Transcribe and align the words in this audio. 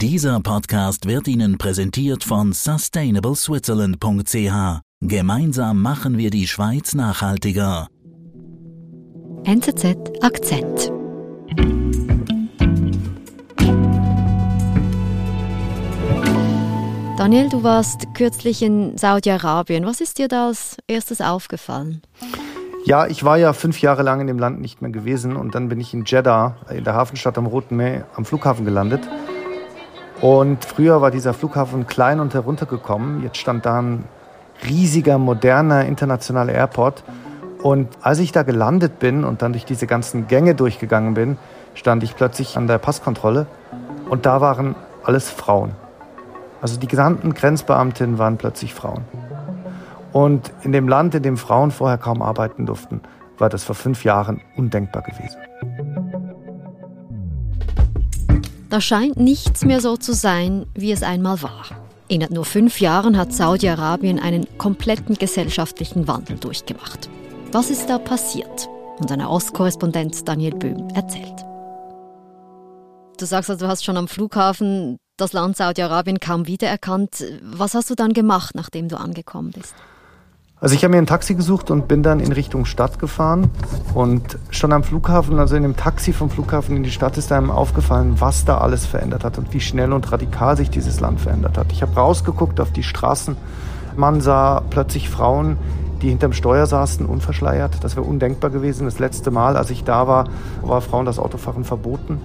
Dieser 0.00 0.38
Podcast 0.38 1.08
wird 1.08 1.26
Ihnen 1.26 1.58
präsentiert 1.58 2.22
von 2.22 2.52
sustainableswitzerland.ch. 2.52 4.80
Gemeinsam 5.00 5.82
machen 5.82 6.18
wir 6.18 6.30
die 6.30 6.46
Schweiz 6.46 6.94
nachhaltiger. 6.94 7.88
NZZ 9.42 9.96
Akzent. 10.20 10.92
Daniel, 17.18 17.48
du 17.48 17.64
warst 17.64 18.06
kürzlich 18.14 18.62
in 18.62 18.96
Saudi-Arabien. 18.96 19.84
Was 19.84 20.00
ist 20.00 20.18
dir 20.18 20.28
da 20.28 20.46
als 20.46 20.76
erstes 20.86 21.20
aufgefallen? 21.20 22.02
Ja, 22.84 23.08
ich 23.08 23.24
war 23.24 23.36
ja 23.36 23.52
fünf 23.52 23.80
Jahre 23.80 24.04
lang 24.04 24.20
in 24.20 24.28
dem 24.28 24.38
Land 24.38 24.60
nicht 24.60 24.80
mehr 24.80 24.92
gewesen 24.92 25.34
und 25.34 25.56
dann 25.56 25.68
bin 25.68 25.80
ich 25.80 25.92
in 25.92 26.04
Jeddah, 26.04 26.56
in 26.70 26.84
der 26.84 26.94
Hafenstadt 26.94 27.36
am 27.36 27.46
Roten 27.46 27.74
Meer, 27.74 28.06
am 28.14 28.24
Flughafen 28.24 28.64
gelandet. 28.64 29.00
Und 30.20 30.64
früher 30.64 31.00
war 31.00 31.10
dieser 31.10 31.32
Flughafen 31.32 31.86
klein 31.86 32.18
und 32.18 32.34
heruntergekommen. 32.34 33.22
Jetzt 33.22 33.36
stand 33.36 33.66
da 33.66 33.80
ein 33.80 34.04
riesiger, 34.66 35.18
moderner, 35.18 35.84
internationaler 35.84 36.52
Airport. 36.52 37.04
Und 37.62 37.88
als 38.02 38.18
ich 38.18 38.32
da 38.32 38.42
gelandet 38.42 38.98
bin 38.98 39.24
und 39.24 39.42
dann 39.42 39.52
durch 39.52 39.64
diese 39.64 39.86
ganzen 39.86 40.26
Gänge 40.26 40.54
durchgegangen 40.54 41.14
bin, 41.14 41.38
stand 41.74 42.02
ich 42.02 42.16
plötzlich 42.16 42.56
an 42.56 42.66
der 42.66 42.78
Passkontrolle 42.78 43.46
und 44.08 44.26
da 44.26 44.40
waren 44.40 44.74
alles 45.04 45.30
Frauen. 45.30 45.72
Also 46.60 46.78
die 46.78 46.88
gesamten 46.88 47.34
Grenzbeamtinnen 47.34 48.18
waren 48.18 48.36
plötzlich 48.36 48.74
Frauen. 48.74 49.04
Und 50.12 50.50
in 50.62 50.72
dem 50.72 50.88
Land, 50.88 51.14
in 51.14 51.22
dem 51.22 51.36
Frauen 51.36 51.70
vorher 51.70 51.98
kaum 51.98 52.22
arbeiten 52.22 52.66
durften, 52.66 53.02
war 53.38 53.48
das 53.48 53.62
vor 53.62 53.74
fünf 53.74 54.04
Jahren 54.04 54.40
undenkbar 54.56 55.02
gewesen. 55.02 55.38
Da 58.70 58.82
scheint 58.82 59.16
nichts 59.16 59.64
mehr 59.64 59.80
so 59.80 59.96
zu 59.96 60.12
sein, 60.12 60.66
wie 60.74 60.92
es 60.92 61.02
einmal 61.02 61.42
war. 61.42 61.64
In 62.08 62.26
nur 62.30 62.44
fünf 62.44 62.80
Jahren 62.80 63.16
hat 63.16 63.32
Saudi-Arabien 63.32 64.18
einen 64.18 64.46
kompletten 64.58 65.16
gesellschaftlichen 65.16 66.06
Wandel 66.08 66.38
durchgemacht. 66.38 67.08
Was 67.52 67.70
ist 67.70 67.88
da 67.88 67.98
passiert? 67.98 68.68
Unser 68.98 69.30
Ostkorrespondent 69.30 70.26
Daniel 70.28 70.54
Böhm 70.54 70.88
erzählt. 70.94 71.44
Du 73.18 73.24
sagst 73.24 73.50
also, 73.50 73.64
du 73.64 73.70
hast 73.70 73.84
schon 73.84 73.96
am 73.96 74.08
Flughafen 74.08 74.98
das 75.16 75.32
Land 75.32 75.56
Saudi-Arabien 75.56 76.20
kaum 76.20 76.46
wiedererkannt. 76.46 77.24
Was 77.42 77.74
hast 77.74 77.90
du 77.90 77.94
dann 77.94 78.12
gemacht, 78.12 78.54
nachdem 78.54 78.88
du 78.88 78.98
angekommen 78.98 79.50
bist? 79.50 79.74
Also 80.60 80.74
ich 80.74 80.82
habe 80.82 80.90
mir 80.90 80.98
ein 80.98 81.06
Taxi 81.06 81.36
gesucht 81.36 81.70
und 81.70 81.86
bin 81.86 82.02
dann 82.02 82.18
in 82.18 82.32
Richtung 82.32 82.64
Stadt 82.64 82.98
gefahren. 82.98 83.50
Und 83.94 84.38
schon 84.50 84.72
am 84.72 84.82
Flughafen, 84.82 85.38
also 85.38 85.54
in 85.54 85.62
dem 85.62 85.76
Taxi 85.76 86.12
vom 86.12 86.30
Flughafen 86.30 86.76
in 86.76 86.82
die 86.82 86.90
Stadt, 86.90 87.16
ist 87.16 87.30
einem 87.30 87.52
aufgefallen, 87.52 88.16
was 88.18 88.44
da 88.44 88.58
alles 88.58 88.84
verändert 88.84 89.22
hat 89.22 89.38
und 89.38 89.52
wie 89.54 89.60
schnell 89.60 89.92
und 89.92 90.10
radikal 90.10 90.56
sich 90.56 90.68
dieses 90.68 90.98
Land 90.98 91.20
verändert 91.20 91.56
hat. 91.56 91.70
Ich 91.70 91.82
habe 91.82 91.94
rausgeguckt 91.94 92.58
auf 92.60 92.72
die 92.72 92.82
Straßen. 92.82 93.36
Man 93.96 94.20
sah 94.20 94.62
plötzlich 94.68 95.08
Frauen, 95.08 95.58
die 96.02 96.08
hinterm 96.08 96.32
Steuer 96.32 96.66
saßen, 96.66 97.06
unverschleiert. 97.06 97.84
Das 97.84 97.94
wäre 97.94 98.06
undenkbar 98.06 98.50
gewesen. 98.50 98.86
Das 98.86 98.98
letzte 98.98 99.30
Mal, 99.30 99.56
als 99.56 99.70
ich 99.70 99.84
da 99.84 100.08
war, 100.08 100.28
war 100.62 100.80
Frauen 100.80 101.06
das 101.06 101.20
Autofahren 101.20 101.64
verboten. 101.64 102.20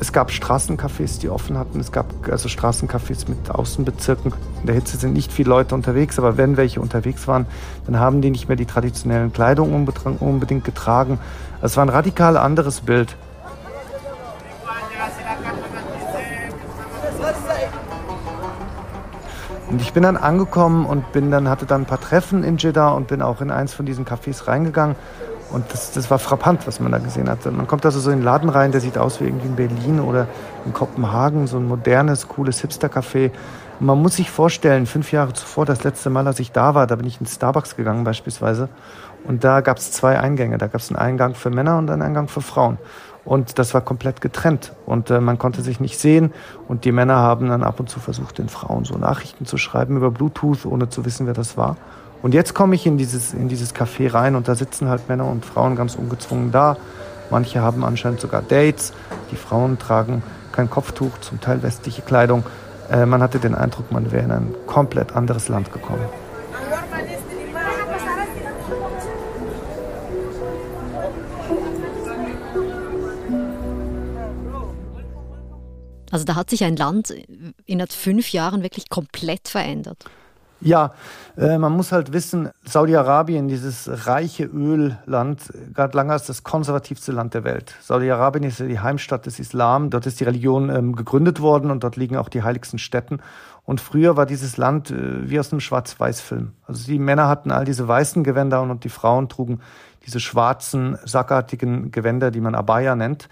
Es 0.00 0.12
gab 0.12 0.30
Straßencafés, 0.30 1.18
die 1.20 1.28
offen 1.28 1.58
hatten. 1.58 1.80
Es 1.80 1.90
gab 1.90 2.06
also 2.30 2.48
Straßencafés 2.48 3.28
mit 3.28 3.50
Außenbezirken. 3.50 4.32
In 4.60 4.66
der 4.66 4.74
Hitze 4.76 4.96
sind 4.96 5.12
nicht 5.12 5.32
viele 5.32 5.48
Leute 5.50 5.74
unterwegs, 5.74 6.18
aber 6.18 6.36
wenn 6.36 6.56
welche 6.56 6.80
unterwegs 6.80 7.26
waren, 7.26 7.46
dann 7.86 7.98
haben 7.98 8.20
die 8.20 8.30
nicht 8.30 8.46
mehr 8.46 8.56
die 8.56 8.66
traditionellen 8.66 9.32
Kleidung 9.32 9.74
unbedingt 10.20 10.64
getragen. 10.64 11.18
Es 11.62 11.76
war 11.76 11.84
ein 11.84 11.88
radikal 11.88 12.36
anderes 12.36 12.82
Bild. 12.82 13.16
Und 19.70 19.82
ich 19.82 19.92
bin 19.92 20.02
dann 20.02 20.16
angekommen 20.16 20.86
und 20.86 21.12
bin 21.12 21.30
dann, 21.30 21.48
hatte 21.48 21.66
dann 21.66 21.82
ein 21.82 21.86
paar 21.86 22.00
Treffen 22.00 22.42
in 22.42 22.56
Jeddah 22.56 22.90
und 22.92 23.08
bin 23.08 23.20
auch 23.20 23.40
in 23.40 23.50
eins 23.50 23.74
von 23.74 23.84
diesen 23.84 24.06
Cafés 24.06 24.46
reingegangen. 24.46 24.96
Und 25.50 25.72
das, 25.72 25.92
das 25.92 26.10
war 26.10 26.18
frappant, 26.18 26.66
was 26.66 26.78
man 26.78 26.92
da 26.92 26.98
gesehen 26.98 27.28
hat. 27.28 27.44
Man 27.46 27.66
kommt 27.66 27.86
also 27.86 28.00
so 28.00 28.10
in 28.10 28.18
den 28.18 28.24
Laden 28.24 28.50
rein, 28.50 28.70
der 28.70 28.80
sieht 28.80 28.98
aus 28.98 29.20
wie 29.20 29.24
irgendwie 29.24 29.46
in 29.46 29.56
Berlin 29.56 30.00
oder 30.00 30.26
in 30.66 30.72
Kopenhagen, 30.72 31.46
so 31.46 31.56
ein 31.56 31.66
modernes, 31.66 32.28
cooles 32.28 32.62
Hipster-Café. 32.62 33.30
Man 33.80 34.02
muss 34.02 34.16
sich 34.16 34.30
vorstellen, 34.30 34.86
fünf 34.86 35.12
Jahre 35.12 35.32
zuvor, 35.32 35.64
das 35.64 35.84
letzte 35.84 36.10
Mal, 36.10 36.26
als 36.26 36.40
ich 36.40 36.52
da 36.52 36.74
war, 36.74 36.86
da 36.86 36.96
bin 36.96 37.06
ich 37.06 37.20
in 37.20 37.26
Starbucks 37.26 37.76
gegangen 37.76 38.04
beispielsweise. 38.04 38.68
Und 39.24 39.44
da 39.44 39.60
gab 39.60 39.78
es 39.78 39.92
zwei 39.92 40.18
Eingänge. 40.18 40.58
Da 40.58 40.66
gab 40.66 40.80
es 40.80 40.90
einen 40.90 40.98
Eingang 40.98 41.34
für 41.34 41.50
Männer 41.50 41.78
und 41.78 41.90
einen 41.90 42.02
Eingang 42.02 42.28
für 42.28 42.40
Frauen. 42.40 42.78
Und 43.24 43.58
das 43.58 43.74
war 43.74 43.80
komplett 43.82 44.20
getrennt. 44.20 44.72
Und 44.86 45.10
äh, 45.10 45.20
man 45.20 45.38
konnte 45.38 45.62
sich 45.62 45.80
nicht 45.80 45.98
sehen. 45.98 46.32
Und 46.66 46.84
die 46.84 46.92
Männer 46.92 47.16
haben 47.16 47.48
dann 47.48 47.62
ab 47.62 47.78
und 47.78 47.88
zu 47.88 48.00
versucht, 48.00 48.38
den 48.38 48.48
Frauen 48.48 48.84
so 48.84 48.96
Nachrichten 48.96 49.44
zu 49.44 49.58
schreiben 49.58 49.96
über 49.96 50.10
Bluetooth, 50.10 50.64
ohne 50.64 50.88
zu 50.88 51.04
wissen, 51.04 51.26
wer 51.26 51.34
das 51.34 51.56
war. 51.56 51.76
Und 52.22 52.34
jetzt 52.34 52.54
komme 52.54 52.74
ich 52.74 52.86
in 52.86 52.98
dieses, 52.98 53.32
in 53.32 53.48
dieses 53.48 53.74
Café 53.74 54.12
rein 54.12 54.34
und 54.34 54.48
da 54.48 54.54
sitzen 54.54 54.88
halt 54.88 55.08
Männer 55.08 55.26
und 55.26 55.44
Frauen 55.44 55.76
ganz 55.76 55.94
ungezwungen 55.94 56.50
da. 56.50 56.76
Manche 57.30 57.62
haben 57.62 57.84
anscheinend 57.84 58.20
sogar 58.20 58.42
Dates. 58.42 58.92
Die 59.30 59.36
Frauen 59.36 59.78
tragen 59.78 60.22
kein 60.50 60.68
Kopftuch, 60.68 61.18
zum 61.20 61.40
Teil 61.40 61.62
westliche 61.62 62.02
Kleidung. 62.02 62.44
Äh, 62.90 63.06
man 63.06 63.22
hatte 63.22 63.38
den 63.38 63.54
Eindruck, 63.54 63.92
man 63.92 64.10
wäre 64.10 64.24
in 64.24 64.32
ein 64.32 64.54
komplett 64.66 65.14
anderes 65.14 65.48
Land 65.48 65.72
gekommen. 65.72 66.04
Also 76.10 76.24
da 76.24 76.36
hat 76.36 76.50
sich 76.50 76.64
ein 76.64 76.74
Land 76.74 77.14
in 77.66 77.86
fünf 77.86 78.32
Jahren 78.32 78.62
wirklich 78.62 78.88
komplett 78.88 79.48
verändert. 79.48 80.06
Ja, 80.60 80.92
äh, 81.36 81.56
man 81.56 81.72
muss 81.72 81.92
halt 81.92 82.12
wissen, 82.12 82.50
Saudi-Arabien, 82.64 83.46
dieses 83.46 84.06
reiche 84.06 84.44
Ölland, 84.44 85.52
galt 85.72 85.94
lange 85.94 86.12
als 86.12 86.26
das 86.26 86.42
konservativste 86.42 87.12
Land 87.12 87.34
der 87.34 87.44
Welt. 87.44 87.74
Saudi-Arabien 87.80 88.44
ist 88.44 88.58
ja 88.58 88.66
die 88.66 88.80
Heimstatt 88.80 89.26
des 89.26 89.38
Islam. 89.38 89.90
Dort 89.90 90.06
ist 90.06 90.18
die 90.18 90.24
Religion 90.24 90.68
ähm, 90.68 90.96
gegründet 90.96 91.40
worden 91.40 91.70
und 91.70 91.84
dort 91.84 91.96
liegen 91.96 92.16
auch 92.16 92.28
die 92.28 92.42
heiligsten 92.42 92.80
Städten. 92.80 93.20
Und 93.64 93.80
früher 93.80 94.16
war 94.16 94.26
dieses 94.26 94.56
Land 94.56 94.90
äh, 94.90 95.30
wie 95.30 95.38
aus 95.38 95.52
einem 95.52 95.60
Schwarz-Weiß-Film. 95.60 96.52
Also 96.66 96.86
die 96.86 96.98
Männer 96.98 97.28
hatten 97.28 97.52
all 97.52 97.64
diese 97.64 97.86
weißen 97.86 98.24
Gewänder 98.24 98.60
und 98.62 98.82
die 98.82 98.88
Frauen 98.88 99.28
trugen 99.28 99.60
diese 100.06 100.20
schwarzen, 100.20 100.96
sackartigen 101.04 101.90
Gewänder, 101.90 102.30
die 102.30 102.40
man 102.40 102.54
Abaya 102.54 102.96
nennt. 102.96 103.28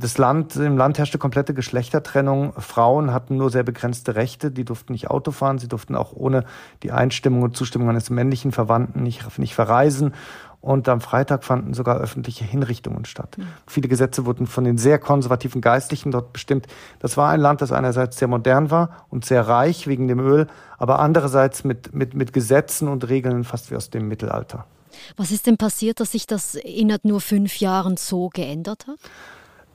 Das 0.00 0.18
Land, 0.18 0.56
im 0.56 0.76
Land 0.76 0.98
herrschte 0.98 1.18
komplette 1.18 1.54
Geschlechtertrennung. 1.54 2.52
Frauen 2.58 3.12
hatten 3.12 3.36
nur 3.36 3.50
sehr 3.50 3.62
begrenzte 3.62 4.14
Rechte. 4.14 4.50
Die 4.50 4.64
durften 4.64 4.92
nicht 4.92 5.10
Auto 5.10 5.30
fahren. 5.30 5.58
Sie 5.58 5.68
durften 5.68 5.96
auch 5.96 6.12
ohne 6.12 6.44
die 6.82 6.92
Einstimmung 6.92 7.42
und 7.42 7.56
Zustimmung 7.56 7.88
eines 7.88 8.10
männlichen 8.10 8.52
Verwandten 8.52 9.02
nicht, 9.02 9.38
nicht 9.38 9.54
verreisen. 9.54 10.14
Und 10.60 10.88
am 10.88 11.00
Freitag 11.00 11.44
fanden 11.44 11.72
sogar 11.72 11.98
öffentliche 11.98 12.44
Hinrichtungen 12.44 13.04
statt. 13.04 13.36
Mhm. 13.38 13.46
Viele 13.66 13.88
Gesetze 13.88 14.26
wurden 14.26 14.46
von 14.46 14.64
den 14.64 14.76
sehr 14.76 14.98
konservativen 14.98 15.60
Geistlichen 15.60 16.10
dort 16.10 16.32
bestimmt. 16.32 16.66
Das 16.98 17.16
war 17.16 17.30
ein 17.30 17.40
Land, 17.40 17.62
das 17.62 17.70
einerseits 17.70 18.18
sehr 18.18 18.28
modern 18.28 18.70
war 18.70 19.06
und 19.08 19.24
sehr 19.24 19.46
reich 19.46 19.86
wegen 19.86 20.08
dem 20.08 20.18
Öl, 20.18 20.48
aber 20.76 20.98
andererseits 20.98 21.62
mit, 21.62 21.94
mit, 21.94 22.14
mit 22.14 22.32
Gesetzen 22.32 22.88
und 22.88 23.08
Regeln 23.08 23.44
fast 23.44 23.70
wie 23.70 23.76
aus 23.76 23.90
dem 23.90 24.08
Mittelalter. 24.08 24.66
Was 25.16 25.30
ist 25.30 25.46
denn 25.46 25.58
passiert, 25.58 26.00
dass 26.00 26.12
sich 26.12 26.26
das 26.26 26.56
innerhalb 26.56 27.04
nur 27.04 27.20
fünf 27.20 27.60
Jahren 27.60 27.96
so 27.96 28.28
geändert 28.28 28.86
hat? 28.88 28.98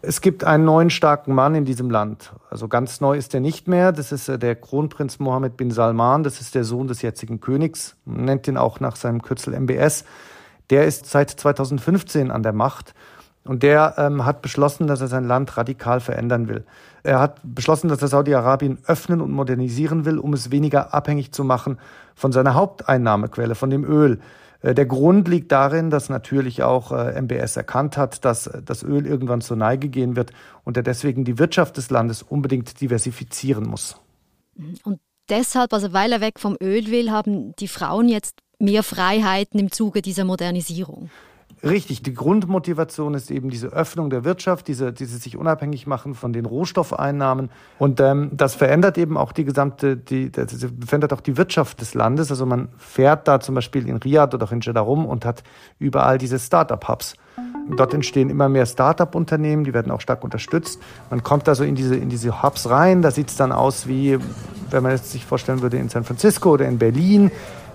Es 0.06 0.20
gibt 0.20 0.44
einen 0.44 0.66
neuen 0.66 0.90
starken 0.90 1.34
Mann 1.34 1.56
in 1.56 1.64
diesem 1.64 1.90
Land. 1.90 2.34
Also 2.50 2.68
ganz 2.68 3.00
neu 3.00 3.16
ist 3.16 3.34
er 3.34 3.40
nicht 3.40 3.70
mehr. 3.70 3.94
Das 3.94 4.12
ist 4.12 4.28
äh, 4.28 4.38
der 4.38 4.54
Kronprinz 4.58 5.18
Mohammed 5.18 5.56
bin 5.56 5.72
Salman. 5.72 6.24
Das 6.24 6.42
ist 6.42 6.56
der 6.56 6.66
Sohn 6.66 6.90
des 6.90 7.02
jetzigen 7.02 7.40
Königs. 7.40 7.96
Man 8.04 8.26
nennt 8.26 8.46
ihn 8.50 8.58
auch 8.58 8.82
nach 8.82 8.98
seinem 8.98 9.22
Kürzel 9.22 9.58
MBS. 9.58 10.04
Der 10.72 10.84
ist 10.84 11.06
seit 11.06 11.30
2015 11.30 12.32
an 12.32 12.44
der 12.44 12.52
Macht. 12.52 12.94
Und 13.46 13.64
der 13.64 13.96
ähm, 13.98 14.26
hat 14.26 14.42
beschlossen, 14.42 14.88
dass 14.88 15.00
er 15.00 15.08
sein 15.08 15.24
Land 15.24 15.56
radikal 15.56 16.02
verändern 16.02 16.50
will. 16.50 16.66
Er 17.04 17.22
hat 17.22 17.40
beschlossen, 17.42 17.88
dass 17.88 18.02
er 18.02 18.10
Saudi-Arabien 18.10 18.80
öffnen 18.86 19.22
und 19.22 19.32
modernisieren 19.32 20.04
will, 20.04 20.20
um 20.20 20.34
es 20.34 20.52
weniger 20.52 20.94
abhängig 20.94 21.32
zu 21.32 21.46
machen 21.46 21.80
von 22.14 22.34
seiner 22.34 22.56
Haupteinnahmequelle, 22.56 23.56
von 23.56 23.70
dem 23.70 23.86
Öl. 23.86 24.20
Äh, 24.64 24.74
der 24.74 24.88
Grund 24.88 25.28
liegt 25.28 25.52
darin, 25.52 25.92
dass 25.92 26.10
natürlich 26.10 26.64
auch 26.64 26.92
äh, 26.92 27.22
MBS 27.22 27.56
erkannt 27.56 27.98
hat, 27.98 28.26
dass 28.26 28.50
das 28.66 28.82
Öl 28.82 29.06
irgendwann 29.06 29.42
zur 29.42 29.58
Neige 29.58 29.90
gehen 29.90 30.16
wird 30.16 30.32
und 30.64 30.78
er 30.78 30.84
deswegen 30.84 31.26
die 31.26 31.38
Wirtschaft 31.38 31.78
des 31.78 31.92
Landes 31.92 32.24
unbedingt 32.24 32.82
diversifizieren 32.82 33.68
muss. 33.68 33.98
Und 34.84 35.00
deshalb, 35.30 35.74
also 35.74 35.94
weil 35.94 36.12
er 36.12 36.22
weg 36.22 36.40
vom 36.40 36.58
Öl 36.62 36.90
will, 36.90 37.12
haben 37.12 37.56
die 37.58 37.68
Frauen 37.68 38.10
jetzt 38.10 38.40
mehr 38.58 38.84
Freiheiten 38.84 39.60
im 39.60 39.72
Zuge 39.72 40.02
dieser 40.02 40.24
Modernisierung. 40.24 41.10
Richtig, 41.64 42.04
die 42.04 42.14
Grundmotivation 42.14 43.14
ist 43.14 43.32
eben 43.32 43.50
diese 43.50 43.68
Öffnung 43.68 44.10
der 44.10 44.26
Wirtschaft, 44.26 44.68
diese, 44.68 44.92
diese 44.92 45.18
sich 45.18 45.38
unabhängig 45.38 45.88
machen 45.88 46.14
von 46.14 46.34
den 46.34 46.46
Rohstoffeinnahmen. 46.46 47.50
Und 47.80 48.02
ähm, 48.02 48.32
das 48.34 48.54
verändert 48.54 48.98
eben 48.98 49.16
auch 49.16 49.32
die 49.32 49.46
gesamte, 49.46 49.96
die, 49.96 50.30
das 50.30 50.54
verändert 50.86 51.14
auch 51.14 51.22
die 51.22 51.38
Wirtschaft 51.38 51.80
des 51.80 51.94
Landes. 51.94 52.32
Also 52.32 52.46
man 52.46 52.68
fährt 52.78 53.30
da 53.30 53.40
zum 53.40 53.56
Beispiel 53.56 53.88
in 53.88 53.96
Riyadh 53.96 54.36
oder 54.36 54.46
auch 54.46 54.52
in 54.52 54.60
Jeddah 54.60 54.82
rum 54.82 55.06
und 55.06 55.24
hat 55.24 55.44
überall 55.80 56.18
diese 56.18 56.38
Start-up-Hubs. 56.38 57.16
Dort 57.78 57.94
entstehen 57.94 58.30
immer 58.30 58.50
mehr 58.50 58.66
Start-up-Unternehmen, 58.66 59.64
die 59.64 59.74
werden 59.74 59.90
auch 59.92 60.02
stark 60.02 60.26
unterstützt. 60.26 60.82
Man 61.10 61.24
kommt 61.24 61.48
also 61.48 61.64
in 61.64 61.76
diese, 61.76 61.96
in 61.96 62.10
diese 62.10 62.44
Hubs 62.44 62.70
rein, 62.70 63.02
da 63.02 63.10
sieht 63.10 63.30
es 63.30 63.38
dann 63.38 63.54
aus 63.54 63.88
wie, 63.88 64.20
wenn 64.70 64.84
man 64.84 64.92
es 64.92 65.14
sich 65.14 65.26
vorstellen 65.26 65.62
würde, 65.62 65.78
in 65.78 65.88
San 65.88 66.04
Francisco 66.04 66.52
oder 66.52 66.68
in 66.68 66.78
Berlin. 66.78 67.32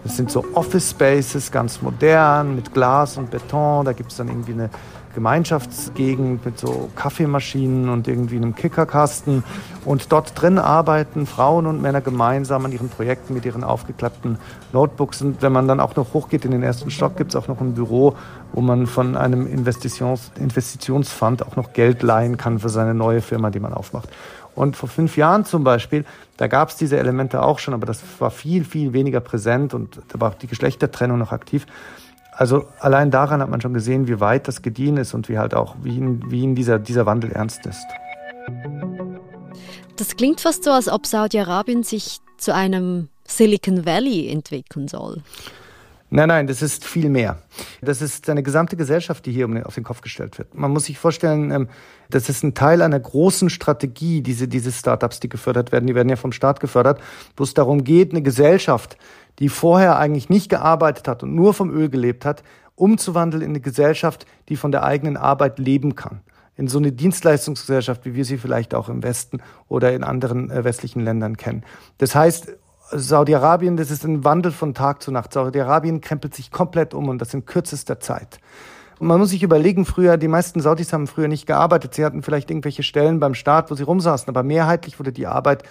Das 0.08 0.16
sind 0.16 0.30
so 0.30 0.42
Office 0.54 0.92
Spaces, 0.92 1.52
ganz 1.52 1.82
modern, 1.82 2.56
mit 2.56 2.72
Glas 2.72 3.18
und 3.18 3.30
Beton. 3.30 3.84
Da 3.84 3.92
gibt 3.92 4.10
es 4.10 4.16
dann 4.16 4.28
irgendwie 4.28 4.52
eine 4.52 4.70
Gemeinschaftsgegend 5.14 6.46
mit 6.46 6.58
so 6.58 6.88
Kaffeemaschinen 6.96 7.90
und 7.90 8.08
irgendwie 8.08 8.36
einem 8.36 8.54
Kickerkasten. 8.54 9.44
Und 9.84 10.10
dort 10.10 10.40
drin 10.40 10.58
arbeiten 10.58 11.26
Frauen 11.26 11.66
und 11.66 11.82
Männer 11.82 12.00
gemeinsam 12.00 12.64
an 12.64 12.72
ihren 12.72 12.88
Projekten 12.88 13.34
mit 13.34 13.44
ihren 13.44 13.64
aufgeklappten 13.64 14.38
Notebooks. 14.72 15.20
Und 15.20 15.42
wenn 15.42 15.52
man 15.52 15.68
dann 15.68 15.78
auch 15.78 15.94
noch 15.94 16.14
hochgeht 16.14 16.46
in 16.46 16.52
den 16.52 16.62
ersten 16.62 16.90
Stock, 16.90 17.18
gibt 17.18 17.32
es 17.32 17.36
auch 17.36 17.46
noch 17.46 17.60
ein 17.60 17.74
Büro, 17.74 18.14
wo 18.54 18.62
man 18.62 18.86
von 18.86 19.14
einem 19.14 19.46
Investitions 19.46 20.32
Investitionsfund 20.40 21.46
auch 21.46 21.56
noch 21.56 21.74
Geld 21.74 22.02
leihen 22.02 22.38
kann 22.38 22.60
für 22.60 22.70
seine 22.70 22.94
neue 22.94 23.20
Firma, 23.20 23.50
die 23.50 23.60
man 23.60 23.74
aufmacht. 23.74 24.08
Und 24.58 24.76
vor 24.76 24.88
fünf 24.88 25.16
Jahren 25.16 25.44
zum 25.44 25.62
Beispiel, 25.62 26.04
da 26.36 26.48
gab 26.48 26.70
es 26.70 26.76
diese 26.76 26.98
Elemente 26.98 27.42
auch 27.42 27.60
schon, 27.60 27.74
aber 27.74 27.86
das 27.86 28.02
war 28.18 28.32
viel, 28.32 28.64
viel 28.64 28.92
weniger 28.92 29.20
präsent 29.20 29.72
und 29.72 30.00
da 30.08 30.20
war 30.20 30.32
auch 30.32 30.34
die 30.34 30.48
Geschlechtertrennung 30.48 31.16
noch 31.16 31.30
aktiv. 31.30 31.64
Also 32.32 32.66
allein 32.80 33.12
daran 33.12 33.40
hat 33.40 33.50
man 33.50 33.60
schon 33.60 33.72
gesehen, 33.72 34.08
wie 34.08 34.18
weit 34.18 34.48
das 34.48 34.60
gediehen 34.60 34.96
ist 34.96 35.14
und 35.14 35.28
wie 35.28 35.38
halt 35.38 35.54
auch, 35.54 35.76
wie 35.82 35.94
ihn, 35.96 36.24
wie 36.28 36.40
ihn 36.40 36.56
dieser, 36.56 36.80
dieser 36.80 37.06
Wandel 37.06 37.30
ernst 37.30 37.66
ist. 37.66 37.86
Das 39.96 40.16
klingt 40.16 40.40
fast 40.40 40.64
so, 40.64 40.72
als 40.72 40.88
ob 40.88 41.06
Saudi-Arabien 41.06 41.84
sich 41.84 42.18
zu 42.36 42.52
einem 42.52 43.08
Silicon 43.28 43.86
Valley 43.86 44.28
entwickeln 44.28 44.88
soll. 44.88 45.22
Nein, 46.10 46.28
nein, 46.28 46.46
das 46.46 46.62
ist 46.62 46.86
viel 46.86 47.10
mehr. 47.10 47.38
Das 47.82 48.00
ist 48.00 48.30
eine 48.30 48.42
gesamte 48.42 48.76
Gesellschaft, 48.76 49.26
die 49.26 49.32
hier 49.32 49.46
auf 49.66 49.74
den 49.74 49.84
Kopf 49.84 50.00
gestellt 50.00 50.38
wird. 50.38 50.54
Man 50.54 50.70
muss 50.70 50.84
sich 50.84 50.98
vorstellen, 50.98 51.50
ähm, 51.50 51.68
das 52.08 52.30
ist 52.30 52.42
ein 52.42 52.54
Teil 52.54 52.80
einer 52.80 52.98
großen 52.98 53.50
Strategie, 53.50 54.22
diese, 54.22 54.48
diese 54.48 54.72
Startups, 54.72 55.20
die 55.20 55.28
gefördert 55.28 55.70
werden. 55.70 55.86
Die 55.86 55.94
werden 55.94 56.08
ja 56.08 56.16
vom 56.16 56.32
Staat 56.32 56.60
gefördert, 56.60 57.00
wo 57.36 57.44
es 57.44 57.52
darum 57.52 57.84
geht, 57.84 58.12
eine 58.12 58.22
Gesellschaft, 58.22 58.96
die 59.38 59.50
vorher 59.50 59.98
eigentlich 59.98 60.30
nicht 60.30 60.48
gearbeitet 60.48 61.08
hat 61.08 61.22
und 61.22 61.34
nur 61.34 61.52
vom 61.52 61.70
Öl 61.70 61.90
gelebt 61.90 62.24
hat, 62.24 62.42
umzuwandeln 62.74 63.42
in 63.42 63.50
eine 63.50 63.60
Gesellschaft, 63.60 64.24
die 64.48 64.56
von 64.56 64.72
der 64.72 64.84
eigenen 64.84 65.18
Arbeit 65.18 65.58
leben 65.58 65.94
kann. 65.94 66.20
In 66.56 66.68
so 66.68 66.78
eine 66.78 66.90
Dienstleistungsgesellschaft, 66.90 68.04
wie 68.04 68.14
wir 68.14 68.24
sie 68.24 68.38
vielleicht 68.38 68.74
auch 68.74 68.88
im 68.88 69.02
Westen 69.02 69.40
oder 69.68 69.92
in 69.92 70.04
anderen 70.04 70.50
äh, 70.50 70.64
westlichen 70.64 71.00
Ländern 71.00 71.36
kennen. 71.36 71.64
Das 71.98 72.14
heißt, 72.14 72.56
Saudi-Arabien, 72.90 73.76
das 73.76 73.90
ist 73.90 74.04
ein 74.04 74.24
Wandel 74.24 74.52
von 74.52 74.74
Tag 74.74 75.02
zu 75.02 75.10
Nacht. 75.10 75.32
Saudi-Arabien 75.32 76.00
krempelt 76.00 76.34
sich 76.34 76.50
komplett 76.50 76.94
um 76.94 77.08
und 77.08 77.18
das 77.18 77.34
in 77.34 77.44
kürzester 77.44 78.00
Zeit. 78.00 78.40
Und 78.98 79.06
man 79.08 79.20
muss 79.20 79.30
sich 79.30 79.42
überlegen, 79.42 79.84
früher, 79.84 80.16
die 80.16 80.28
meisten 80.28 80.60
Saudis 80.60 80.92
haben 80.92 81.06
früher 81.06 81.28
nicht 81.28 81.46
gearbeitet. 81.46 81.94
Sie 81.94 82.04
hatten 82.04 82.22
vielleicht 82.22 82.50
irgendwelche 82.50 82.82
Stellen 82.82 83.20
beim 83.20 83.34
Staat, 83.34 83.70
wo 83.70 83.74
sie 83.74 83.82
rumsaßen, 83.82 84.28
aber 84.28 84.42
mehrheitlich 84.42 84.98
wurde 84.98 85.12
die 85.12 85.26
Arbeit 85.26 85.62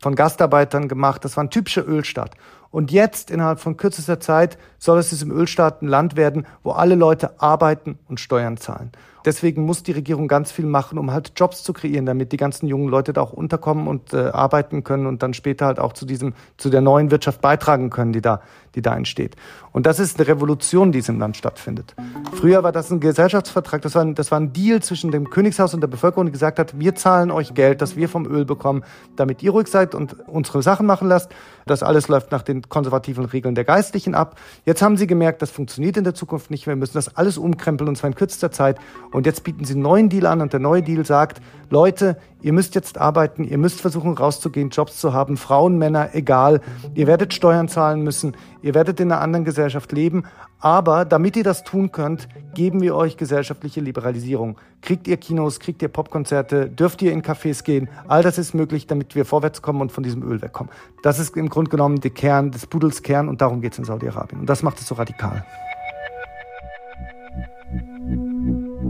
von 0.00 0.14
Gastarbeitern 0.14 0.88
gemacht. 0.88 1.24
Das 1.24 1.36
war 1.36 1.44
ein 1.44 1.50
typischer 1.50 1.86
Ölstaat. 1.86 2.36
Und 2.70 2.92
jetzt, 2.92 3.30
innerhalb 3.30 3.58
von 3.58 3.76
kürzester 3.76 4.20
Zeit, 4.20 4.56
soll 4.78 4.98
es 4.98 5.10
diesem 5.10 5.30
Ölstaat 5.32 5.82
ein 5.82 5.88
Land 5.88 6.16
werden, 6.16 6.46
wo 6.62 6.70
alle 6.70 6.94
Leute 6.94 7.40
arbeiten 7.40 7.98
und 8.08 8.20
Steuern 8.20 8.56
zahlen. 8.56 8.92
Deswegen 9.24 9.66
muss 9.66 9.82
die 9.82 9.92
Regierung 9.92 10.28
ganz 10.28 10.50
viel 10.50 10.64
machen, 10.64 10.98
um 10.98 11.10
halt 11.10 11.32
Jobs 11.36 11.62
zu 11.62 11.72
kreieren, 11.72 12.06
damit 12.06 12.32
die 12.32 12.36
ganzen 12.36 12.66
jungen 12.66 12.88
Leute 12.88 13.12
da 13.12 13.20
auch 13.20 13.32
unterkommen 13.32 13.86
und 13.86 14.14
äh, 14.14 14.28
arbeiten 14.28 14.82
können 14.82 15.06
und 15.06 15.22
dann 15.22 15.34
später 15.34 15.66
halt 15.66 15.78
auch 15.78 15.92
zu 15.92 16.06
diesem, 16.06 16.32
zu 16.56 16.70
der 16.70 16.80
neuen 16.80 17.10
Wirtschaft 17.10 17.40
beitragen 17.40 17.90
können, 17.90 18.12
die 18.12 18.22
da, 18.22 18.40
die 18.74 18.82
da 18.82 18.96
entsteht. 18.96 19.36
Und 19.72 19.86
das 19.86 19.98
ist 20.00 20.18
eine 20.18 20.26
Revolution, 20.26 20.92
die 20.92 20.98
in 20.98 21.02
diesem 21.02 21.18
Land 21.18 21.36
stattfindet. 21.36 21.94
Früher 22.32 22.62
war 22.62 22.72
das 22.72 22.90
ein 22.90 23.00
Gesellschaftsvertrag, 23.00 23.82
das 23.82 23.94
war 23.94 24.02
ein, 24.02 24.14
das 24.14 24.30
war 24.30 24.40
ein 24.40 24.52
Deal 24.52 24.82
zwischen 24.82 25.10
dem 25.10 25.28
Königshaus 25.28 25.74
und 25.74 25.80
der 25.80 25.88
Bevölkerung, 25.88 26.26
die 26.26 26.32
gesagt 26.32 26.58
hat, 26.58 26.78
wir 26.78 26.94
zahlen 26.94 27.30
euch 27.30 27.54
Geld, 27.54 27.82
das 27.82 27.96
wir 27.96 28.08
vom 28.08 28.26
Öl 28.26 28.44
bekommen, 28.44 28.84
damit 29.16 29.42
ihr 29.42 29.50
ruhig 29.50 29.68
seid 29.68 29.94
und 29.94 30.16
unsere 30.28 30.62
Sachen 30.62 30.86
machen 30.86 31.08
lasst. 31.08 31.30
Das 31.66 31.82
alles 31.82 32.08
läuft 32.08 32.32
nach 32.32 32.42
den 32.42 32.59
konservativen 32.68 33.24
Regeln 33.24 33.54
der 33.54 33.64
Geistlichen 33.64 34.14
ab. 34.14 34.38
Jetzt 34.64 34.82
haben 34.82 34.96
sie 34.96 35.06
gemerkt, 35.06 35.42
das 35.42 35.50
funktioniert 35.50 35.96
in 35.96 36.04
der 36.04 36.14
Zukunft 36.14 36.50
nicht. 36.50 36.66
Wir 36.66 36.76
müssen 36.76 36.94
das 36.94 37.16
alles 37.16 37.38
umkrempeln 37.38 37.88
und 37.88 37.96
zwar 37.96 38.08
in 38.08 38.14
kürzester 38.14 38.50
Zeit. 38.50 38.78
Und 39.12 39.26
jetzt 39.26 39.44
bieten 39.44 39.64
sie 39.64 39.74
einen 39.74 39.82
neuen 39.82 40.08
Deal 40.08 40.26
an 40.26 40.40
und 40.40 40.52
der 40.52 40.60
neue 40.60 40.82
Deal 40.82 41.04
sagt, 41.04 41.40
Leute, 41.70 42.16
ihr 42.42 42.52
müsst 42.52 42.74
jetzt 42.74 42.98
arbeiten, 42.98 43.44
ihr 43.44 43.58
müsst 43.58 43.80
versuchen 43.80 44.12
rauszugehen, 44.12 44.70
Jobs 44.70 44.98
zu 44.98 45.12
haben, 45.12 45.36
Frauen, 45.36 45.78
Männer, 45.78 46.10
egal. 46.14 46.60
Ihr 46.94 47.06
werdet 47.06 47.32
Steuern 47.32 47.68
zahlen 47.68 48.02
müssen, 48.02 48.36
ihr 48.62 48.74
werdet 48.74 49.00
in 49.00 49.12
einer 49.12 49.20
anderen 49.20 49.44
Gesellschaft 49.44 49.92
leben, 49.92 50.24
aber 50.58 51.04
damit 51.04 51.36
ihr 51.36 51.44
das 51.44 51.64
tun 51.64 51.90
könnt, 51.90 52.28
geben 52.54 52.82
wir 52.82 52.94
euch 52.94 53.16
gesellschaftliche 53.16 53.80
Liberalisierung. 53.80 54.58
Kriegt 54.82 55.06
ihr 55.08 55.16
Kinos, 55.16 55.60
kriegt 55.60 55.82
ihr 55.82 55.88
Popkonzerte, 55.88 56.68
dürft 56.68 57.02
ihr 57.02 57.12
in 57.12 57.22
Cafés 57.22 57.62
gehen, 57.64 57.88
all 58.08 58.22
das 58.22 58.38
ist 58.38 58.54
möglich, 58.54 58.86
damit 58.86 59.14
wir 59.14 59.24
vorwärts 59.24 59.62
kommen 59.62 59.80
und 59.80 59.92
von 59.92 60.02
diesem 60.02 60.22
Öl 60.22 60.40
wegkommen. 60.40 60.72
Das 61.02 61.18
ist 61.18 61.36
im 61.36 61.48
Grunde 61.48 61.70
genommen 61.70 62.00
der 62.00 62.10
Kern 62.10 62.50
des 62.50 62.66
Pudels 62.66 63.02
Kern 63.02 63.28
und 63.28 63.40
darum 63.40 63.60
geht 63.60 63.72
es 63.72 63.78
in 63.78 63.84
Saudi-Arabien. 63.84 64.40
Und 64.40 64.46
das 64.48 64.62
macht 64.62 64.78
es 64.78 64.86
so 64.86 64.94
radikal. 64.94 65.44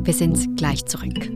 Wir 0.02 0.14
sind 0.14 0.56
gleich 0.56 0.84
zurück. 0.86 1.30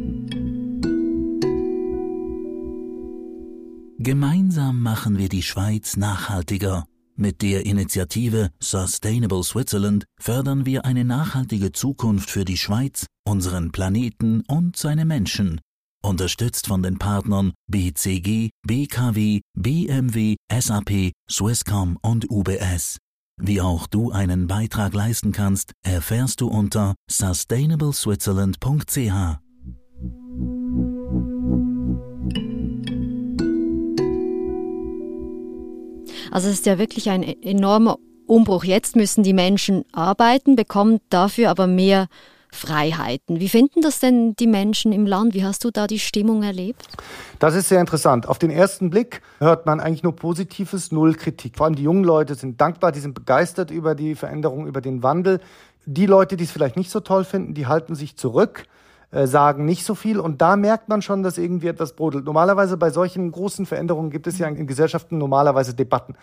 Gemeinsam 3.99 4.83
machen 4.83 5.19
wir 5.19 5.29
die 5.29 5.43
Schweiz 5.43 5.97
nachhaltiger. 5.97 6.85
Mit 7.17 7.43
der 7.43 7.65
Initiative 7.65 8.51
Sustainable 8.59 9.45
Switzerland 9.45 10.05
fördern 10.19 10.67
wir 10.67 10.85
eine 10.85 11.05
nachhaltige 11.05 11.71
Zukunft 11.73 12.29
für 12.29 12.45
die 12.45 12.57
Schweiz, 12.57 13.07
unseren 13.35 13.73
Planeten 13.73 14.45
und 14.47 14.77
seine 14.77 15.05
Menschen. 15.05 15.61
Unterstützt 16.05 16.69
von 16.69 16.85
den 16.85 17.01
Partnern 17.01 17.53
BCG, 17.69 18.51
BKW, 18.65 19.41
BMW, 19.59 20.37
SAP, 20.57 21.11
Swisscom 21.29 21.99
und 22.01 22.31
UBS. 22.31 22.99
Wie 23.43 23.61
auch 23.61 23.89
du 23.89 24.13
einen 24.13 24.47
Beitrag 24.47 24.95
leisten 24.95 25.33
kannst, 25.33 25.73
erfährst 25.85 26.43
du 26.43 26.47
unter 26.47 26.95
sustainableswitzerland.ch. 27.11 29.41
Also 36.31 36.49
es 36.49 36.55
ist 36.55 36.67
ja 36.67 36.79
wirklich 36.79 37.11
ein 37.11 37.25
enormer 37.25 37.99
Umbruch. 38.29 38.63
Jetzt 38.63 38.95
müssen 38.95 39.25
die 39.25 39.33
Menschen 39.33 39.85
arbeiten, 39.91 40.55
bekommen 40.55 41.01
dafür 41.11 41.51
aber 41.51 41.67
mehr 41.67 42.07
Freiheiten. 42.55 43.41
Wie 43.41 43.49
finden 43.49 43.83
das 43.83 44.01
denn 44.01 44.35
die 44.37 44.47
Menschen 44.47 44.93
im 44.93 45.07
Land? 45.07 45.35
Wie 45.35 45.45
hast 45.45 45.65
du 45.65 45.71
da 45.71 45.87
die 45.87 45.99
Stimmung 45.99 46.43
erlebt? 46.43 46.87
Das 47.39 47.55
ist 47.55 47.69
sehr 47.69 47.81
interessant. 47.81 48.29
Auf 48.29 48.39
den 48.39 48.51
ersten 48.51 48.91
Blick 48.91 49.21
hört 49.39 49.67
man 49.67 49.81
eigentlich 49.81 50.03
nur 50.03 50.17
Positives, 50.17 50.93
null 50.93 51.15
Kritik. 51.15 51.57
Vor 51.57 51.67
allem 51.67 51.75
die 51.75 51.83
jungen 51.83 52.05
Leute 52.05 52.35
sind 52.35 52.61
dankbar, 52.61 52.93
die 52.93 53.01
sind 53.01 53.15
begeistert 53.15 53.71
über 53.71 53.95
die 53.95 54.15
Veränderung, 54.15 54.67
über 54.67 54.81
den 54.81 55.03
Wandel. 55.03 55.41
Die 55.87 56.07
Leute, 56.07 56.37
die 56.37 56.45
es 56.45 56.53
vielleicht 56.53 56.77
nicht 56.77 56.91
so 56.91 57.01
toll 57.01 57.25
finden, 57.25 57.55
die 57.55 57.67
halten 57.67 57.95
sich 57.95 58.17
zurück 58.17 58.67
äh, 59.15 59.29
sagen 59.29 59.65
nicht 59.65 59.85
so 59.85 59.95
viel. 59.95 60.19
Und 60.19 60.43
da 60.43 60.57
merkt 60.57 60.89
man 60.89 61.01
schon, 61.01 61.23
dass 61.23 61.39
irgendwie 61.39 61.69
etwas 61.69 61.93
brodelt. 61.93 62.25
Normalerweise 62.25 62.77
bei 62.77 62.91
solchen 62.91 63.31
großen 63.31 63.65
Veränderungen 63.65 64.11
gibt 64.11 64.27
es 64.27 64.39
ja 64.39 64.49
in 64.49 64.67
Gesellschaften 64.67 65.19
normalerweise 65.19 65.73
Debatten. 65.73 66.17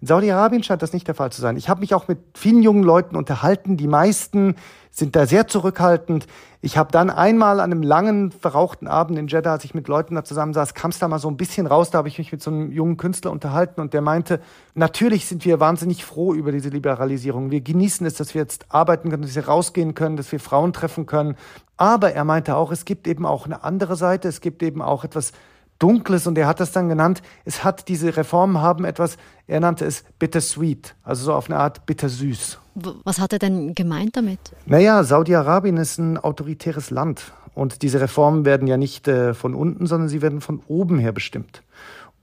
In 0.00 0.06
Saudi-Arabien 0.06 0.62
scheint 0.62 0.80
das 0.80 0.94
nicht 0.94 1.06
der 1.06 1.14
Fall 1.14 1.30
zu 1.30 1.42
sein. 1.42 1.58
Ich 1.58 1.68
habe 1.68 1.80
mich 1.80 1.92
auch 1.92 2.08
mit 2.08 2.18
vielen 2.34 2.62
jungen 2.62 2.84
Leuten 2.84 3.16
unterhalten. 3.16 3.76
Die 3.76 3.86
meisten 3.86 4.54
sind 4.98 5.16
da 5.16 5.26
sehr 5.26 5.46
zurückhaltend. 5.46 6.26
Ich 6.60 6.76
habe 6.76 6.90
dann 6.90 7.08
einmal 7.08 7.60
an 7.60 7.70
einem 7.70 7.82
langen, 7.82 8.32
verrauchten 8.32 8.88
Abend 8.88 9.16
in 9.18 9.28
Jeddah, 9.28 9.52
als 9.52 9.64
ich 9.64 9.74
mit 9.74 9.86
Leuten 9.86 10.16
da 10.16 10.24
zusammensaß, 10.24 10.74
kam 10.74 10.90
es 10.90 10.98
da 10.98 11.06
mal 11.06 11.20
so 11.20 11.28
ein 11.28 11.36
bisschen 11.36 11.68
raus. 11.68 11.90
Da 11.90 11.98
habe 11.98 12.08
ich 12.08 12.18
mich 12.18 12.32
mit 12.32 12.42
so 12.42 12.50
einem 12.50 12.72
jungen 12.72 12.96
Künstler 12.96 13.30
unterhalten 13.30 13.80
und 13.80 13.94
der 13.94 14.00
meinte, 14.00 14.40
natürlich 14.74 15.26
sind 15.26 15.44
wir 15.44 15.60
wahnsinnig 15.60 16.04
froh 16.04 16.34
über 16.34 16.50
diese 16.50 16.70
Liberalisierung. 16.70 17.52
Wir 17.52 17.60
genießen 17.60 18.04
es, 18.06 18.14
dass 18.14 18.34
wir 18.34 18.42
jetzt 18.42 18.66
arbeiten 18.70 19.10
können, 19.10 19.22
dass 19.22 19.36
wir 19.36 19.46
rausgehen 19.46 19.94
können, 19.94 20.16
dass 20.16 20.32
wir 20.32 20.40
Frauen 20.40 20.72
treffen 20.72 21.06
können. 21.06 21.36
Aber 21.76 22.12
er 22.12 22.24
meinte 22.24 22.56
auch, 22.56 22.72
es 22.72 22.84
gibt 22.84 23.06
eben 23.06 23.24
auch 23.24 23.46
eine 23.46 23.62
andere 23.62 23.94
Seite. 23.94 24.26
Es 24.26 24.40
gibt 24.40 24.64
eben 24.64 24.82
auch 24.82 25.04
etwas 25.04 25.32
Dunkles 25.78 26.26
und 26.26 26.36
er 26.36 26.46
hat 26.46 26.60
das 26.60 26.72
dann 26.72 26.88
genannt, 26.88 27.22
es 27.44 27.62
hat 27.64 27.88
diese 27.88 28.16
Reformen 28.16 28.58
haben 28.58 28.84
etwas, 28.84 29.16
er 29.46 29.60
nannte 29.60 29.84
es 29.84 30.04
bittersweet, 30.18 30.94
also 31.04 31.26
so 31.26 31.34
auf 31.34 31.48
eine 31.48 31.58
Art 31.58 31.86
bittersüß. 31.86 32.58
Was 33.04 33.20
hat 33.20 33.32
er 33.32 33.38
denn 33.38 33.74
gemeint 33.74 34.16
damit? 34.16 34.40
Naja, 34.66 35.02
Saudi-Arabien 35.04 35.76
ist 35.76 35.98
ein 35.98 36.18
autoritäres 36.18 36.90
Land 36.90 37.32
und 37.54 37.82
diese 37.82 38.00
Reformen 38.00 38.44
werden 38.44 38.68
ja 38.68 38.76
nicht 38.76 39.08
äh, 39.08 39.34
von 39.34 39.54
unten, 39.54 39.86
sondern 39.86 40.08
sie 40.08 40.22
werden 40.22 40.40
von 40.40 40.62
oben 40.68 40.98
her 40.98 41.12
bestimmt. 41.12 41.62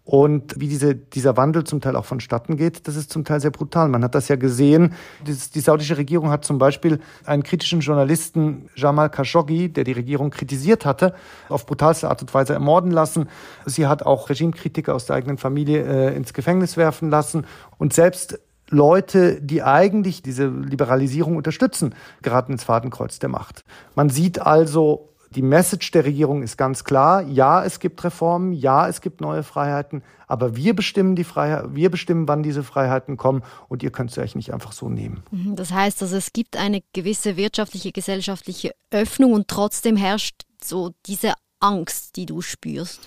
Und 0.06 0.54
wie 0.60 0.68
diese, 0.68 0.94
dieser 0.94 1.36
Wandel 1.36 1.64
zum 1.64 1.82
Teil 1.82 1.96
auch 1.96 2.06
vonstatten 2.06 2.58
geht, 2.58 2.88
das 2.88 2.96
ist 2.96 3.12
zum 3.12 3.26
Teil 3.26 3.42
sehr 3.42 3.50
brutal. 3.50 3.90
Man 3.90 4.04
hat 4.04 4.14
das 4.14 4.28
ja 4.28 4.36
gesehen. 4.36 4.94
Die, 5.26 5.60
saudische 5.60 5.98
Regierung 5.98 6.30
hat 6.30 6.46
zum 6.46 6.60
Beispiel 6.60 7.00
einen 7.26 7.42
kritischen 7.42 7.80
Journalisten, 7.80 8.70
Jamal 8.76 9.10
Khashoggi, 9.10 9.70
der 9.70 9.84
die 9.84 9.94
Regierung 9.94 10.30
kritisiert 10.30 10.86
hatte, 10.86 11.16
auf 11.50 11.66
brutalste 11.66 12.08
Art 12.08 12.22
und 12.22 12.32
Weise 12.36 12.54
ermorden 12.54 12.92
lassen. 12.92 13.30
Sie 13.66 13.88
hat 13.88 14.04
auch 14.04 14.30
Regimekritiker 14.30 14.94
aus 14.94 15.08
der 15.08 15.16
eigenen 15.16 15.40
Familie 15.40 15.84
äh, 15.84 16.16
ins 16.16 16.34
Gefängnis 16.34 16.78
werfen 16.78 17.10
lassen. 17.10 17.48
Und 17.80 17.94
selbst 17.94 18.40
Leute, 18.70 19.42
die 19.42 19.64
eigentlich 19.64 20.22
diese 20.22 20.48
Liberalisierung 20.48 21.36
unterstützen, 21.36 21.96
geraten 22.22 22.54
ins 22.54 22.64
Fadenkreuz 22.64 23.18
der 23.18 23.30
Macht. 23.30 23.64
Man 23.96 24.10
sieht 24.10 24.40
also, 24.40 25.14
die 25.36 25.42
Message 25.42 25.92
der 25.92 26.06
Regierung 26.06 26.42
ist 26.44 26.58
ganz 26.58 26.84
klar. 26.84 27.22
Ja, 27.24 27.63
es 27.63 27.80
gibt 27.80 28.04
Reformen. 28.04 28.54
Ja, 28.54 28.88
es 28.88 29.01
gibt 29.01 29.22
neue 29.22 29.44
Freiheiten. 29.44 30.01
Aber 30.27 30.56
wir 30.56 30.75
bestimmen 30.75 31.15
die 31.15 31.24
Freiheit, 31.24 31.75
wir 31.75 31.92
bestimmen, 31.92 32.27
wann 32.27 32.42
diese 32.42 32.63
Freiheiten 32.63 33.18
kommen. 33.18 33.44
Und 33.68 33.84
ihr 33.84 33.92
könnt 33.92 34.12
sie 34.12 34.22
euch 34.22 34.36
nicht 34.36 34.54
einfach 34.54 34.72
so 34.72 34.89
nehmen. 34.89 35.24
Mhm, 35.32 35.56
das 35.56 35.72
heißt 35.72 36.01
also, 36.01 36.15
es 36.15 36.34
gibt 36.34 36.58
eine 36.58 36.82
gewisse 36.94 37.38
wirtschaftliche, 37.38 37.92
gesellschaftliche 37.92 38.72
Öffnung 38.92 39.34
und 39.34 39.48
trotzdem 39.48 39.96
herrscht 39.96 40.44
so 40.63 40.92
diese 41.06 41.34
Angst, 41.60 42.15
die 42.15 42.25
du 42.25 42.42
spürst. 42.42 43.01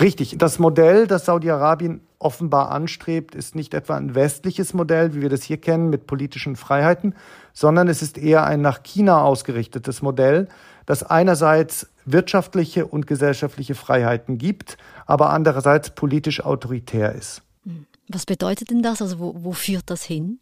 Richtig. 0.00 0.36
Das 0.38 0.58
Modell, 0.58 1.06
das 1.06 1.24
Saudi-Arabien 1.24 2.00
offenbar 2.18 2.70
anstrebt, 2.70 3.34
ist 3.34 3.54
nicht 3.54 3.74
etwa 3.74 3.96
ein 3.96 4.14
westliches 4.14 4.74
Modell, 4.74 5.14
wie 5.14 5.22
wir 5.22 5.28
das 5.28 5.42
hier 5.42 5.58
kennen, 5.58 5.90
mit 5.90 6.06
politischen 6.06 6.56
Freiheiten, 6.56 7.14
sondern 7.52 7.88
es 7.88 8.02
ist 8.02 8.18
eher 8.18 8.44
ein 8.44 8.60
nach 8.60 8.82
China 8.82 9.22
ausgerichtetes 9.22 10.02
Modell, 10.02 10.48
das 10.86 11.02
einerseits 11.02 11.88
wirtschaftliche 12.04 12.86
und 12.86 13.06
gesellschaftliche 13.06 13.74
Freiheiten 13.74 14.38
gibt, 14.38 14.78
aber 15.04 15.30
andererseits 15.30 15.90
politisch 15.90 16.40
autoritär 16.40 17.14
ist. 17.14 17.42
Hm. 17.64 17.86
Was 18.08 18.24
bedeutet 18.24 18.70
denn 18.70 18.82
das? 18.82 19.02
Also 19.02 19.18
wo, 19.18 19.34
wo, 19.38 19.52
führt 19.52 19.90
das 19.90 20.04
hin? 20.04 20.38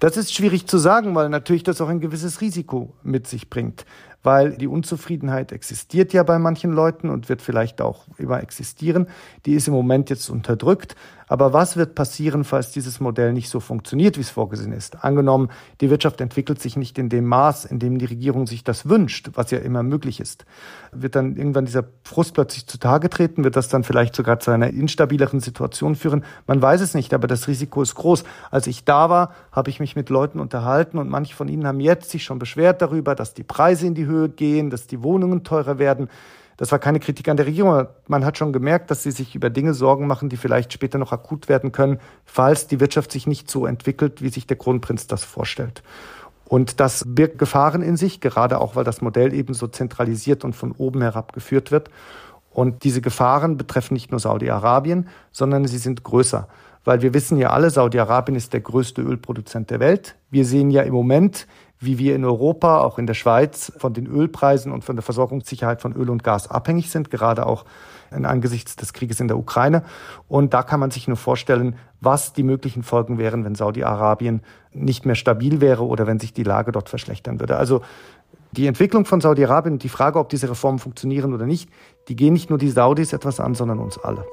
Das 0.00 0.18
ist 0.18 0.34
schwierig 0.34 0.66
zu 0.66 0.76
sagen, 0.76 1.14
weil 1.14 1.30
natürlich 1.30 1.62
das 1.62 1.80
auch 1.80 1.88
ein 1.88 2.00
gewisses 2.00 2.42
Risiko 2.42 2.92
mit 3.02 3.26
sich 3.26 3.48
bringt 3.48 3.86
weil 4.22 4.56
die 4.56 4.66
Unzufriedenheit 4.66 5.52
existiert 5.52 6.12
ja 6.12 6.22
bei 6.22 6.38
manchen 6.38 6.72
Leuten 6.72 7.08
und 7.08 7.28
wird 7.28 7.42
vielleicht 7.42 7.80
auch 7.80 8.06
immer 8.18 8.42
existieren. 8.42 9.06
Die 9.46 9.54
ist 9.54 9.68
im 9.68 9.74
Moment 9.74 10.10
jetzt 10.10 10.28
unterdrückt. 10.28 10.94
Aber 11.30 11.52
was 11.52 11.76
wird 11.76 11.94
passieren, 11.94 12.42
falls 12.42 12.72
dieses 12.72 12.98
Modell 12.98 13.32
nicht 13.32 13.50
so 13.50 13.60
funktioniert, 13.60 14.16
wie 14.16 14.20
es 14.20 14.30
vorgesehen 14.30 14.72
ist? 14.72 15.04
Angenommen, 15.04 15.48
die 15.80 15.88
Wirtschaft 15.88 16.20
entwickelt 16.20 16.60
sich 16.60 16.76
nicht 16.76 16.98
in 16.98 17.08
dem 17.08 17.24
Maß, 17.26 17.66
in 17.66 17.78
dem 17.78 17.98
die 17.98 18.06
Regierung 18.06 18.48
sich 18.48 18.64
das 18.64 18.88
wünscht, 18.88 19.30
was 19.34 19.52
ja 19.52 19.58
immer 19.58 19.84
möglich 19.84 20.18
ist. 20.18 20.44
Wird 20.90 21.14
dann 21.14 21.36
irgendwann 21.36 21.66
dieser 21.66 21.84
Frust 22.02 22.34
plötzlich 22.34 22.66
zutage 22.66 23.08
treten? 23.10 23.44
Wird 23.44 23.54
das 23.54 23.68
dann 23.68 23.84
vielleicht 23.84 24.16
sogar 24.16 24.40
zu 24.40 24.50
einer 24.50 24.70
instabileren 24.70 25.38
Situation 25.38 25.94
führen? 25.94 26.24
Man 26.48 26.60
weiß 26.60 26.80
es 26.80 26.94
nicht, 26.94 27.14
aber 27.14 27.28
das 27.28 27.46
Risiko 27.46 27.80
ist 27.80 27.94
groß. 27.94 28.24
Als 28.50 28.66
ich 28.66 28.84
da 28.84 29.08
war, 29.08 29.32
habe 29.52 29.70
ich 29.70 29.78
mich 29.78 29.94
mit 29.94 30.10
Leuten 30.10 30.40
unterhalten 30.40 30.98
und 30.98 31.08
manche 31.08 31.36
von 31.36 31.46
ihnen 31.46 31.64
haben 31.64 31.78
jetzt 31.78 32.10
sich 32.10 32.24
schon 32.24 32.40
beschwert 32.40 32.82
darüber, 32.82 33.14
dass 33.14 33.34
die 33.34 33.44
Preise 33.44 33.86
in 33.86 33.94
die 33.94 34.08
Höhe 34.10 34.28
gehen, 34.28 34.68
dass 34.70 34.86
die 34.86 35.02
Wohnungen 35.02 35.44
teurer 35.44 35.78
werden. 35.78 36.08
Das 36.56 36.72
war 36.72 36.78
keine 36.78 37.00
Kritik 37.00 37.26
an 37.28 37.38
der 37.38 37.46
Regierung. 37.46 37.86
Man 38.06 38.24
hat 38.26 38.36
schon 38.36 38.52
gemerkt, 38.52 38.90
dass 38.90 39.02
sie 39.02 39.12
sich 39.12 39.34
über 39.34 39.48
Dinge 39.48 39.72
Sorgen 39.72 40.06
machen, 40.06 40.28
die 40.28 40.36
vielleicht 40.36 40.74
später 40.74 40.98
noch 40.98 41.10
akut 41.10 41.48
werden 41.48 41.72
können, 41.72 41.98
falls 42.26 42.66
die 42.66 42.80
Wirtschaft 42.80 43.12
sich 43.12 43.26
nicht 43.26 43.50
so 43.50 43.64
entwickelt, 43.64 44.20
wie 44.20 44.28
sich 44.28 44.46
der 44.46 44.58
Kronprinz 44.58 45.06
das 45.06 45.24
vorstellt. 45.24 45.82
Und 46.44 46.80
das 46.80 47.04
birgt 47.06 47.38
Gefahren 47.38 47.80
in 47.80 47.96
sich, 47.96 48.20
gerade 48.20 48.60
auch, 48.60 48.76
weil 48.76 48.84
das 48.84 49.00
Modell 49.00 49.32
eben 49.32 49.54
so 49.54 49.68
zentralisiert 49.68 50.44
und 50.44 50.54
von 50.54 50.72
oben 50.72 51.00
herab 51.00 51.32
geführt 51.32 51.70
wird. 51.70 51.88
Und 52.52 52.84
diese 52.84 53.00
Gefahren 53.00 53.56
betreffen 53.56 53.94
nicht 53.94 54.10
nur 54.10 54.20
Saudi-Arabien, 54.20 55.08
sondern 55.30 55.66
sie 55.66 55.78
sind 55.78 56.02
größer. 56.02 56.48
Weil 56.84 57.02
wir 57.02 57.12
wissen 57.12 57.36
ja 57.38 57.50
alle, 57.50 57.70
Saudi-Arabien 57.70 58.36
ist 58.36 58.52
der 58.52 58.60
größte 58.60 59.02
Ölproduzent 59.02 59.70
der 59.70 59.80
Welt. 59.80 60.16
Wir 60.30 60.44
sehen 60.44 60.70
ja 60.70 60.82
im 60.82 60.94
Moment, 60.94 61.46
wie 61.78 61.98
wir 61.98 62.14
in 62.14 62.24
Europa, 62.24 62.80
auch 62.80 62.98
in 62.98 63.06
der 63.06 63.14
Schweiz, 63.14 63.72
von 63.76 63.94
den 63.94 64.06
Ölpreisen 64.06 64.70
und 64.72 64.84
von 64.84 64.96
der 64.96 65.02
Versorgungssicherheit 65.02 65.80
von 65.80 65.94
Öl 65.94 66.10
und 66.10 66.22
Gas 66.22 66.50
abhängig 66.50 66.90
sind, 66.90 67.10
gerade 67.10 67.46
auch 67.46 67.64
angesichts 68.10 68.76
des 68.76 68.92
Krieges 68.92 69.20
in 69.20 69.28
der 69.28 69.38
Ukraine. 69.38 69.82
Und 70.28 70.52
da 70.52 70.62
kann 70.62 70.80
man 70.80 70.90
sich 70.90 71.08
nur 71.08 71.16
vorstellen, 71.16 71.76
was 72.00 72.32
die 72.32 72.42
möglichen 72.42 72.82
Folgen 72.82 73.18
wären, 73.18 73.44
wenn 73.44 73.54
Saudi-Arabien 73.54 74.42
nicht 74.72 75.06
mehr 75.06 75.14
stabil 75.14 75.60
wäre 75.60 75.84
oder 75.84 76.06
wenn 76.06 76.18
sich 76.18 76.32
die 76.32 76.42
Lage 76.42 76.72
dort 76.72 76.88
verschlechtern 76.88 77.40
würde. 77.40 77.56
Also 77.56 77.82
die 78.52 78.66
Entwicklung 78.66 79.04
von 79.04 79.20
Saudi-Arabien 79.20 79.74
und 79.74 79.82
die 79.82 79.88
Frage, 79.88 80.18
ob 80.18 80.28
diese 80.28 80.50
Reformen 80.50 80.80
funktionieren 80.80 81.32
oder 81.32 81.46
nicht, 81.46 81.70
die 82.08 82.16
gehen 82.16 82.32
nicht 82.32 82.50
nur 82.50 82.58
die 82.58 82.70
Saudis 82.70 83.12
etwas 83.12 83.38
an, 83.38 83.54
sondern 83.54 83.78
uns 83.78 83.96
alle. 83.96 84.24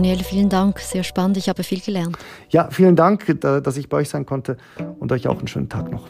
Daniel, 0.00 0.24
vielen 0.24 0.48
Dank, 0.48 0.78
sehr 0.78 1.04
spannend, 1.04 1.36
ich 1.36 1.50
habe 1.50 1.62
viel 1.62 1.78
gelernt. 1.82 2.16
Ja, 2.48 2.70
vielen 2.70 2.96
Dank, 2.96 3.38
dass 3.42 3.76
ich 3.76 3.90
bei 3.90 3.98
euch 3.98 4.08
sein 4.08 4.24
konnte 4.24 4.56
und 4.98 5.12
euch 5.12 5.28
auch 5.28 5.36
einen 5.36 5.46
schönen 5.46 5.68
Tag 5.68 5.90
noch. 5.92 6.08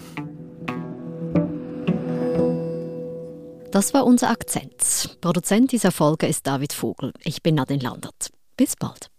Das 3.72 3.92
war 3.92 4.06
unser 4.06 4.30
Akzent. 4.30 5.18
Produzent 5.20 5.72
dieser 5.72 5.90
Folge 5.90 6.28
ist 6.28 6.46
David 6.46 6.72
Vogel. 6.72 7.12
Ich 7.24 7.42
bin 7.42 7.56
Nadine 7.56 7.82
Landert. 7.82 8.30
Bis 8.56 8.76
bald. 8.76 9.10